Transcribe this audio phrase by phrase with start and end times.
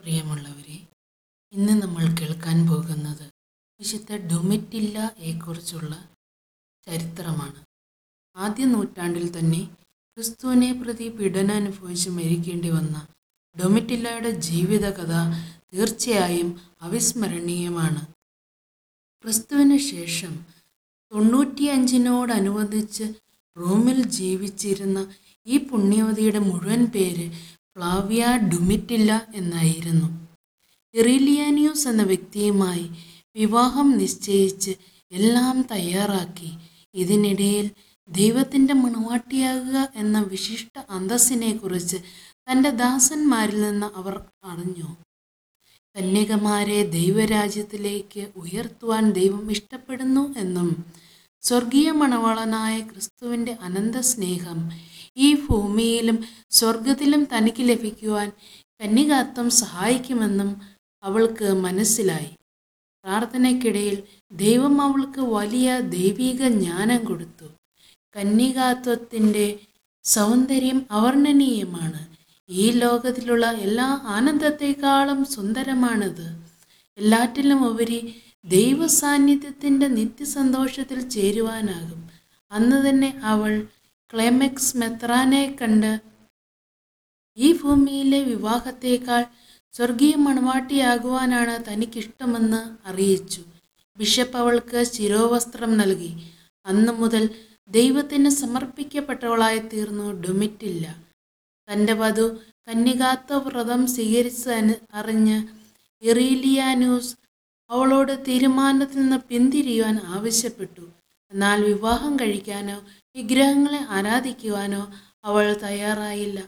[0.00, 0.76] പ്രിയമുള്ളവരെ
[1.52, 3.24] ഇന്ന് നമ്മൾ കേൾക്കാൻ പോകുന്നത്
[3.80, 5.92] വിശുദ്ധ ഡൊമിറ്റില്ലയെക്കുറിച്ചുള്ള
[6.86, 7.60] ചരിത്രമാണ്.
[8.36, 9.60] ആദ്യ നൂറ്റാണ്ടിൽ തന്നെ
[10.16, 12.96] ക്രിസ്തുവിനെ പ്രതി പീഡനം അനുഭവിച്ച് മരിക്കേണ്ടി വന്ന
[13.56, 15.12] ഡൊമിറ്റില്ലയുടെ ജീവിതകഥ
[15.72, 16.48] തീർച്ചയായും
[16.82, 18.02] അവിസ്മരണീയമാണ്.
[19.24, 20.34] ക്രിസ്തുവിന് ശേഷം
[21.12, 23.06] തൊണ്ണൂറ്റിയഞ്ചിനോടനുബന്ധിച്ച്
[23.56, 24.98] റോമിൽ ജീവിച്ചിരുന്ന
[25.46, 27.26] ഈ പുണ്യവതിയുടെ മുഴുവൻ പേര്
[27.80, 30.28] ഫ്ലാവിയ ഡുമിറ്റില്ല എന്നായിരുന്നു.
[30.94, 32.90] ഇറിലിയാനിയൂസ് എന്ന വ്യക്തിയുമായി
[33.36, 34.70] വിവാഹം നിശ്ചയിച്ച്
[35.12, 36.50] എല്ലാം തയ്യാറാക്കി.
[36.94, 37.70] ഇതിനിടയിൽ
[38.08, 41.96] ദൈവത്തിന്റെ മണവാട്ടിയാകുക എന്ന വിശിഷ്ട അന്തസ്സിനെക്കുറിച്ച്
[42.52, 44.96] തന്റെ ദാസന്മാരിൽ നിന്ന് അവർ അറിഞ്ഞു.
[45.96, 50.84] കന്യകമാരെ ദൈവരാജ്യത്തിലേക്ക് ഉയർത്തുവാൻ ദൈവം ഇഷ്ടപ്പെടുന്നു എന്നും
[51.42, 54.70] സ്വർഗീയ മണവാളനായ ക്രിസ്തുവിന്റെ അനന്ത സ്നേഹം
[55.16, 58.32] ഈ ഭൂമിയിലും സ്വർഗത്തിലും തനിക്ക് ലഭിക്കുവാൻ
[58.80, 60.60] കന്യകാത്വം സഹായിക്കുമെന്നും
[61.02, 62.30] അവൾക്ക് മനസ്സിലായി.
[63.04, 64.02] പ്രാർത്ഥനയ്ക്കിടയിൽ
[64.32, 67.44] ദൈവം അവൾക്ക് വലിയ ദൈവിക ജ്ഞാനം കൊടുത്തു.
[68.16, 69.58] കന്യകാത്വത്തിന്റെ
[70.04, 72.16] സൗന്ദര്യം അവർണനീയമാണ്.
[72.48, 76.44] ഈ ലോകത്തിലുള്ള എല്ലാ ആനന്ദത്തെക്കാളും സുന്ദരമാണിത്.
[76.98, 82.10] എല്ലാറ്റിലും ഉപരി ദൈവസാന്നിധ്യത്തിന്റെ നിത്യസന്തോഷത്തിൽ ചേരുവാനാകും.
[82.52, 83.66] അന്ന് തന്നെ അവൾ
[84.12, 86.00] ക്ലൈമാക്സ് മെത്രാനെ കണ്ട്
[87.36, 89.24] ഈ ഭൂമിയിലെ വിവാഹത്തേക്കാൾ
[89.74, 93.42] സ്വർഗീയ മണവാട്ടിയാകുവാനാണ് തനിക്കിഷ്ടമെന്ന് അറിയിച്ചു.
[93.98, 96.12] ബിഷപ്പ് അവൾക്ക് ശിരോവസ്ത്രം നൽകി.
[96.66, 97.30] അന്നു മുതൽ
[97.70, 100.84] ദൈവത്തിന് സമർപ്പിക്കപ്പെട്ടവളായി തീർന്നു ഡൊമിറ്റില്ല.
[101.68, 104.48] തന്റെ വധു കന്നികാത്ത വ്രതം സ്വീകരിച്ച്
[104.94, 105.48] അറിഞ്ഞ്
[106.02, 107.16] ഇറീലിയാനൂസ്
[107.70, 110.99] അവളോട് തീരുമാനത്തിൽ നിന്ന് പിന്തിരിയുവാൻ ആവശ്യപ്പെട്ടു.
[111.32, 112.78] എന്നാൽ വിവാഹം കഴിക്കാനോ
[113.16, 114.82] വിഗ്രഹങ്ങളെ ആരാധിക്കുവാനോ
[115.24, 116.38] അവൾ തയ്യാറായില്ല.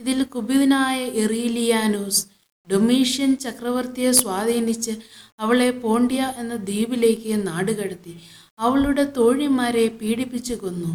[0.00, 2.22] ഇതിൽ കുപിതനായ എറീലിയാനൂസ്
[2.68, 4.92] ഡൊമീഷ്യൻ ചക്രവർത്തിയെ സ്വാധീനിച്ച്
[5.38, 8.14] അവളെ പോണ്ടിയ എന്ന ദ്വീപിലേക്ക് നാടുകടത്തി
[8.58, 10.92] അവളുടെ തോഴിമാരെ പീഡിപ്പിച്ചു കൊന്നു.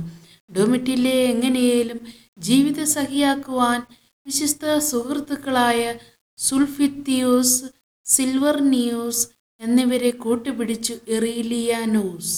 [0.57, 1.99] ഡൊമിറ്റിലെ എങ്ങനെയേലും
[2.37, 3.79] ജീവിത സഖിയാക്കുവാൻ
[4.25, 5.81] വിശിഷ്ട സുഹൃത്തുക്കളായ
[6.37, 7.57] സുൽഫിത്തിയൂസ്
[8.05, 9.27] സിൽവർനിയൂസ്
[9.61, 12.35] എന്നിവരെ കൂട്ടുപിടിച്ചു എറീലിയാനോസ്.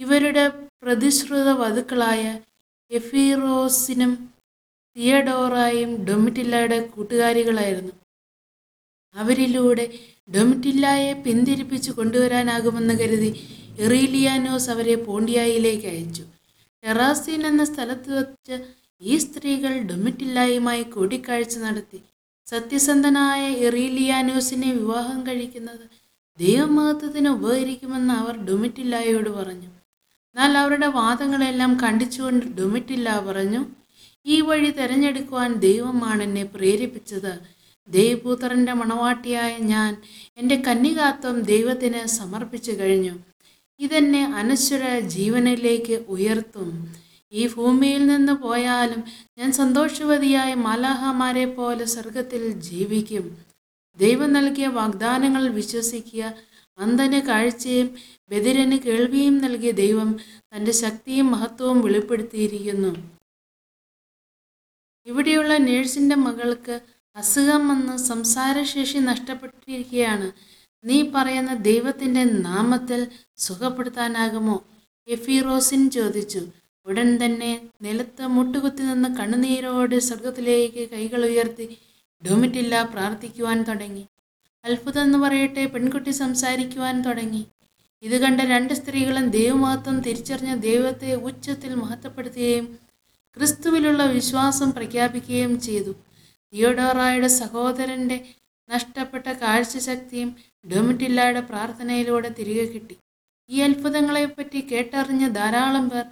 [0.00, 0.44] ഇവരുടെ
[0.82, 2.24] പ്രതിശ്രുത വധുക്കളായ
[2.90, 4.12] എഫീറോസിനും
[4.96, 7.92] തിയഡോറായും ഡൊമിറ്റില്ലയുടെ കൂട്ടുകാരികളായിരുന്നു.
[9.16, 9.84] അവരിലൂടെ
[10.34, 13.30] ഡൊമിറ്റില്ലായെ പിന്തിരിപ്പിച്ച് കൊണ്ടുവരാനാകുമെന്ന് കരുതി
[13.78, 16.24] എറീലിയാനോസ് അവരെ പോണ്ടിയായിലേക്ക് അയച്ചു.
[16.84, 18.56] ടെറാസീൻ എന്ന സ്ഥലത്ത് വച്ച്
[19.02, 21.98] ഈ സ്ത്രീകൾ ഡൊമിറ്റില്ലായുമായി കൂടിക്കാഴ്ച നടത്തി.
[22.46, 25.84] സത്യസന്ധനായ എറീലിയാനോസിനെ വിവാഹം കഴിക്കുന്നത്
[26.38, 29.70] ദൈവമഹത്വത്തിന് ഉപകരിക്കുമെന്ന് അവർ ഡൊമിറ്റില്ലായോട് പറഞ്ഞു.
[30.34, 33.64] എന്നാൽ അവരുടെ വാദങ്ങളെല്ലാം കണ്ടിച്ചുകൊണ്ട് ഡുമിറ്റില്ല പറഞ്ഞു
[34.26, 37.40] ഈ വഴി തിരഞ്ഞെടുക്കുവാൻ ദൈവമാണ് എന്നെ പ്രേരിപ്പിച്ചത്.
[37.88, 40.02] ദൈവപുത്രന്റെ മണവാട്ടിയായ ഞാൻ
[40.36, 43.14] എന്റെ കന്നികാത്വം ദൈവത്തിന് സമർപ്പിച്ചു കഴിഞ്ഞു.
[43.80, 46.94] ഇതെന്നെ അനശ്വര ജീവനിലേക്ക് ഉയർത്തും.
[47.32, 49.04] ഈ ഭൂമിയിൽ നിന്ന് പോയാലും
[49.38, 53.38] ഞാൻ സന്തോഷവതിയായ മാലാഹമാരെ പോലെ സ്വർഗത്തിൽ ജീവിക്കും.
[53.98, 56.34] ദൈവം നൽകിയ വാഗ്ദാനങ്ങൾ വിശ്വസിക്കുക
[56.78, 57.96] അന്ധന് കാഴ്ചയും
[58.30, 60.18] ബദിരന് കേൾവിയും നൽകിയ ദൈവം
[60.54, 62.96] തന്റെ ശക്തിയും മഹത്വവും വെളിപ്പെടുത്തിയിരിക്കുന്നു.
[65.06, 66.80] ഇവിടെയുള്ള നേഴ്സിന്റെ മകൾക്ക്
[67.16, 70.32] അസുഖം വന്ന് സംസാരശേഷി നഷ്ടപ്പെട്ടിരിക്കുകയാണ്.
[70.84, 74.64] നീ പറയുന്ന ദൈവത്തിന്റെ നാമത്തിൽ സുഖപ്പെടുത്താനാകുമോ?
[75.08, 76.46] എഫിറോസിൻ ചോദിച്ചു.
[76.86, 81.78] ഉടൻ തന്നെ നിലത്ത് മുട്ടുകുത്തി നിന്ന് കണ്ണുനീരോട് സ്വർഗത്തിലേക്ക് കൈകൾ ഉയർത്തി
[82.26, 84.07] ഡോമിറ്റില്ല പ്രാർത്ഥിക്കുവാൻ തുടങ്ങി.
[84.68, 87.46] അത്ഭുതം എന്ന് പറയട്ടെ പെൺകുട്ടി സംസാരിക്കുവാൻ തുടങ്ങി.
[88.02, 92.78] ഇത് കണ്ട രണ്ട് സ്ത്രീകളും ദൈവമഹത്വം തിരിച്ചറിഞ്ഞ ദൈവത്തെ ഉച്ചത്തിൽ മഹത്വപ്പെടുത്തുകയും
[93.36, 95.92] ക്രിസ്തുവിലുള്ള വിശ്വാസം പ്രഖ്യാപിക്കുകയും ചെയ്തു.
[96.52, 98.18] തിയോഡോറായുടെ സഹോദരന്റെ
[98.68, 100.36] നഷ്ടപ്പെട്ട കാഴ്ചശക്തിയും
[100.70, 102.96] ഡൊമിറ്റില്ലയുടെ പ്രാർത്ഥനയിലൂടെ തിരികെ കിട്ടി.
[103.50, 106.04] ഈ അത്ഭുതങ്ങളെപ്പറ്റി കേട്ടറിഞ്ഞ ധാരാളം പേർ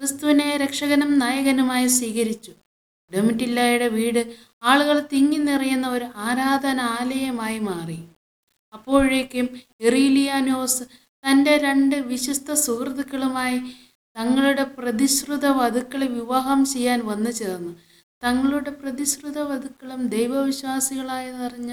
[0.00, 2.52] ക്രിസ്തുവിനെ രക്ഷകനും നായകനുമായി സ്വീകരിച്ചു.
[3.12, 4.20] ഡൊമിറ്റില്ലയുടെ വീട്
[4.62, 7.98] ആളുകൾ തിങ്ങി നിറയുന്ന ഒരു ആരാധനാലയമായി മാറി.
[8.74, 9.46] അപ്പോഴേക്കും
[9.86, 10.84] എറീലിയാനോസ്
[11.24, 13.58] തന്റെ രണ്ട് വിശ്വസ്ത സുഹൃത്തുക്കളുമായി
[14.16, 17.72] തങ്ങളുടെ പ്രതിശ്രുത വധുക്കളെ വിവാഹം ചെയ്യാൻ വന്നു ചേർന്നു.
[18.22, 21.72] തങ്ങളുടെ പ്രതിശ്രുത വധുക്കളും ദൈവവിശ്വാസികളായതറിഞ്ഞ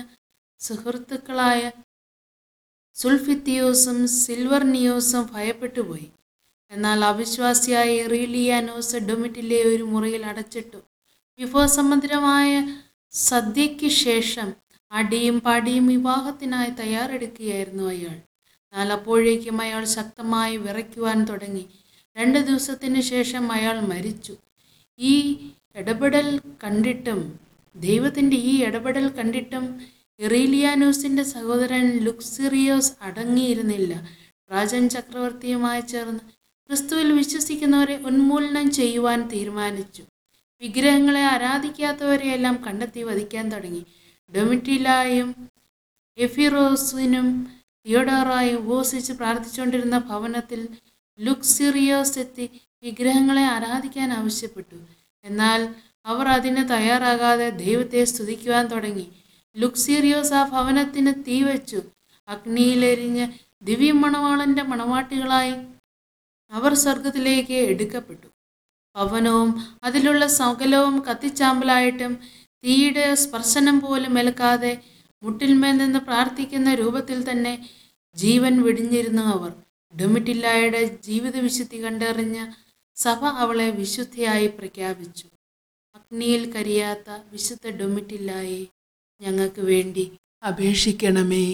[0.62, 1.62] സുഹൃത്തുക്കളായ
[2.96, 6.08] സുൽഫിത്തിയോസും സിൽവർനിയോസും ഭയപ്പെട്ടുപോയി
[6.72, 10.80] എന്നാൽ അവിശ്വാസിയായ എറീലിയാനോസ് ഡൊമിറ്റിലെ ഒരു മുറിയിൽ അടച്ചിട്ടു.
[11.42, 12.78] വിഭവസമുദ്രമായ
[13.12, 14.54] സദ്യയ്ക്ക് ശേഷം
[14.92, 18.18] അടിയും പാടിയും വിവാഹത്തിനായി തയ്യാറെടുക്കുകയായിരുന്നു അയാൾ.
[18.74, 21.66] എന്നാൽ അപ്പോഴേക്കും അയാൾ ശക്തമായി വിറയ്ക്കുവാൻ തുടങ്ങി.
[22.18, 24.36] രണ്ട് ദിവസത്തിന് ശേഷം അയാൾ മരിച്ചു.
[25.00, 25.14] ഈ
[25.76, 27.40] ഇടപെടൽ കണ്ടിട്ടും
[27.76, 29.82] ദൈവത്തിന്റെ ഈ ഇടപെടൽ കണ്ടിട്ടും
[30.20, 33.94] ഇറീലിയാനൂസിന്റെ സഹോദരൻ ലുക്സിറിയോസ് അടങ്ങിയിരുന്നില്ല.
[34.52, 36.20] രാജൻ ചക്രവർത്തിയുമായി ചേർന്ന്
[36.70, 40.04] ക്രിസ്തുവിൽ വിശ്വസിക്കുന്നവരെ ഉന്മൂലനം ചെയ്യുവാൻ തീരുമാനിച്ചു.
[40.62, 43.86] വിഗ്രഹങ്ങളെ ആരാധിക്കാത്തവരെയെല്ലാം കണ്ടെത്തി വധിക്കാൻ തുടങ്ങി.
[44.36, 45.50] ഡൊമിറ്റിലായും
[46.18, 47.28] എഫിറോസിനും
[47.86, 50.70] തിയോഡോറായും ഉപവസിച്ച് പ്രാർത്ഥിച്ചുകൊണ്ടിരുന്ന ഭവനത്തിൽ
[51.20, 54.76] ലുക്സിറിയോസ് എത്തി വിഗ്രഹങ്ങളെ ആരാധിക്കാൻ ആവശ്യപ്പെട്ടു.
[55.24, 55.76] എന്നാൽ
[56.06, 59.08] അവർ അതിന് തയ്യാറാകാതെ ദൈവത്തെ സ്തുതിക്കുവാൻ തുടങ്ങി.
[59.58, 61.82] ലുക്സീറിയോസ് ആ ഭവനത്തിന് തീ വെച്ചു.
[62.28, 63.28] അഗ്നിയിലെരിഞ്ഞ്
[63.64, 65.56] ദിവ്യ മണവാളന്റെ മണവാട്ടികളായി
[66.52, 68.31] അവർ സ്വർഗത്തിലേക്ക് എടുക്കപ്പെട്ടു.
[68.96, 69.50] ഭവനവും
[69.84, 72.14] അതിലുള്ള സകലവും കത്തിച്ചാമ്പലായിട്ടും
[72.64, 74.74] തീയുടെ സ്പർശനം പോലും ഏൽക്കാതെ
[75.24, 77.54] മുട്ടിന്മേൽ നിന്ന് പ്രാർത്ഥിക്കുന്ന രൂപത്തിൽ തന്നെ
[78.16, 79.52] ജീവൻ വെടിഞ്ഞിരുന്നു അവർ.
[79.94, 82.38] ഡൊമിറ്റില്ലായുടെ ജീവിത വിശുദ്ധി കണ്ടറിഞ്ഞ
[82.98, 85.28] സഭ അവളെ വിശുദ്ധയായി പ്രഖ്യാപിച്ചു.
[85.96, 88.62] അഗ്നിയിൽ കരിയാത്ത വിശുദ്ധ ഡൊമിറ്റില്ലായെ
[89.22, 90.06] ഞങ്ങൾക്ക് വേണ്ടി
[90.48, 91.46] അപേക്ഷിക്കണമേ.